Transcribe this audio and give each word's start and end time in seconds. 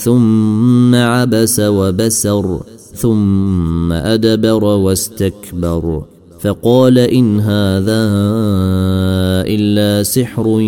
ثم 0.00 0.94
عبس 0.94 1.60
وبسر 1.60 2.60
ثم 2.94 3.92
أدبر 3.92 4.64
واستكبر. 4.64 6.02
فقال 6.40 6.98
إن 6.98 7.40
هذا 7.40 8.02
إلا 9.44 10.02
سحر 10.02 10.60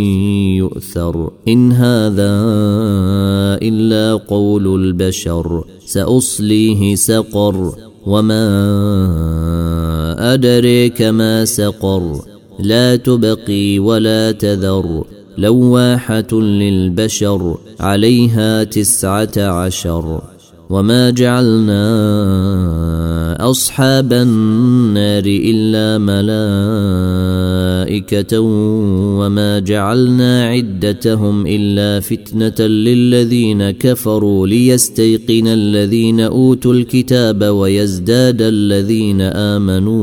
يؤثر 0.59 1.31
إن 1.49 1.73
هذا 1.73 2.33
إلا 3.63 4.15
قول 4.29 4.85
البشر 4.85 5.65
سأصليه 5.87 6.95
سقر. 6.95 7.75
وما 8.07 8.45
أدريك 10.35 11.03
ما 11.03 11.45
سقر 11.45 12.21
لا 12.61 12.97
تبقي 12.97 13.79
ولا 13.79 14.33
تذر. 14.33 15.05
لواحة 15.39 16.33
للبشر 16.33 17.57
عليها 17.81 18.65
تسعة 18.65 19.39
عشر 19.39 20.23
وما 20.71 21.11
جعلنا 21.11 21.83
أصحاب 23.51 24.13
النار 24.13 25.23
إلا 25.27 25.99
ملائكة 27.93 28.41
وما 29.21 29.59
جعلنا 29.59 30.45
عدتهم 30.45 31.47
إلا 31.47 32.01
فتنة 32.01 32.67
للذين 32.67 33.71
كفروا 33.71 34.47
ليستيقن 34.47 35.47
الذين 35.47 36.21
أوتوا 36.21 36.75
الكتاب 36.75 37.45
ويزداد 37.45 38.43
الذين 38.43 39.21
آمنوا 39.21 40.03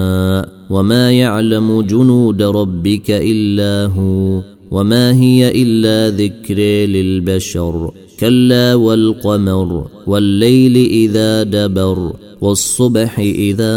وما 0.71 1.11
يعلم 1.11 1.81
جنود 1.81 2.41
ربك 2.41 3.11
الا 3.11 3.93
هو 3.93 4.41
وما 4.71 5.13
هي 5.13 5.63
الا 5.63 6.17
ذكر 6.17 6.59
للبشر 6.87 7.91
كلا 8.19 8.75
والقمر 8.75 9.87
والليل 10.07 10.75
اذا 10.75 11.43
دبر 11.43 12.13
والصبح 12.41 13.19
اذا 13.19 13.73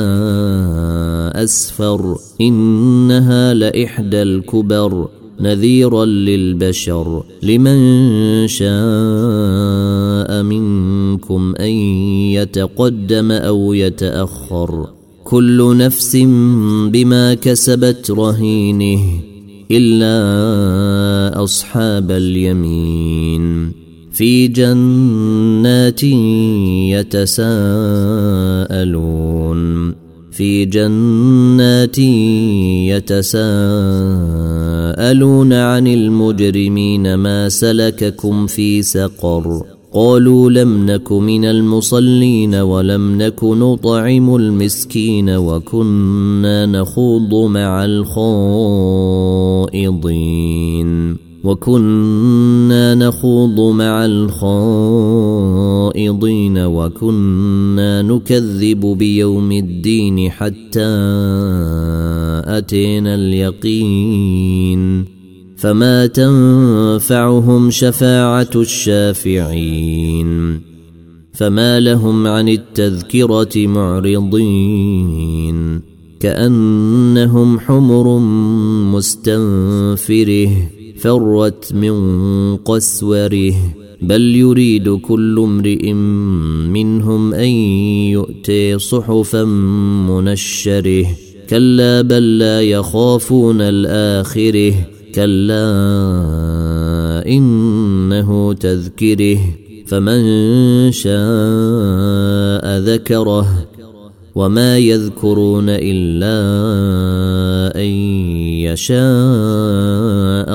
اسفر 1.34 2.16
انها 2.40 3.54
لاحدى 3.54 4.22
الكبر 4.22 5.08
نذيرا 5.40 6.04
للبشر 6.04 7.24
لمن 7.42 7.78
شاء 8.48 10.42
منكم 10.42 11.54
ان 11.60 11.70
يتقدم 12.38 13.32
أو 13.32 13.72
يتاخر 13.72 14.93
كل 15.24 15.76
نفس 15.76 16.16
بما 16.92 17.34
كسبت 17.34 18.10
رهينه 18.10 19.00
إلا 19.70 21.44
أصحاب 21.44 22.10
اليمين 22.10 23.72
في 24.12 24.48
جنات 24.48 26.02
يتساءلون 26.92 27.64
في 30.32 30.64
جنات 30.64 31.98
يتساءلون 32.88 33.52
عن 35.52 35.86
المجرمين 35.86 37.14
ما 37.14 37.48
سلككم 37.48 38.46
في 38.46 38.82
سقر 38.82 39.73
قالوا 39.94 40.50
لم 40.50 40.86
نك 40.86 41.12
من 41.12 41.44
المصلين 41.44 42.54
ولم 42.54 43.22
نك 43.22 43.44
نطعم 43.44 44.36
المسكين 44.36 45.30
وكنا 45.30 46.66
نخوض 46.66 47.34
مع 47.34 47.84
الخائضين 49.74 50.84
وكنا 51.44 52.94
نخوض 52.94 53.60
مع 53.74 54.04
الخائضين 54.04 54.48
وكنا 56.58 58.02
نكذب 58.02 58.80
بيوم 58.80 59.52
الدين 59.52 60.30
حتى 60.30 60.86
أتينا 62.46 63.14
اليقين 63.14 65.04
فما 65.64 66.06
تنفعهم 66.06 67.70
شفاعة 67.70 68.50
الشافعين 68.56 70.30
فما 71.32 71.80
لهم 71.80 72.26
عن 72.26 72.48
التذكرة 72.48 73.66
معرضين 73.66 75.00
كأنهم 76.20 77.60
حمر 77.60 78.18
مستنفره 78.94 80.50
فرت 80.98 81.74
من 81.74 82.56
قسوره 82.56 83.54
بل 84.02 84.36
يريد 84.36 84.88
كل 84.88 85.38
امرئ 85.38 85.92
منهم 86.72 87.34
أن 87.34 87.48
يؤتي 88.10 88.78
صحفا 88.78 89.44
منشره 90.08 91.06
كلا 91.50 92.02
بل 92.02 92.38
لا 92.38 92.62
يخافون 92.62 93.60
الآخره 93.60 94.93
كلا 95.14 95.66
إنه 97.26 98.52
تذكره 98.52 99.38
فمن 99.86 100.22
شاء 100.92 102.78
ذكره 102.78 103.66
وما 104.34 104.78
يذكرون 104.78 105.66
إلا 105.68 106.36
أن 107.76 107.90
يشاء 108.66 109.02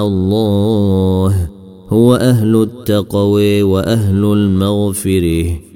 الله 0.07 1.49
هو 1.89 2.15
أهل 2.15 2.55
التقوى 2.61 3.63
وأهل 3.63 4.23
المغفرة. 4.25 5.68